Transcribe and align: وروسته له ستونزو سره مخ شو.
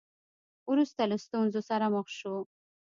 وروسته 0.71 1.01
له 1.11 1.17
ستونزو 1.25 1.59
سره 1.69 1.85
مخ 1.95 2.07
شو. 2.19 2.35